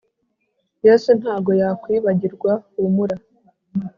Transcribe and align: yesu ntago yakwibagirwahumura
yesu 0.85 1.09
ntago 1.19 1.49
yakwibagirwahumura 1.61 3.15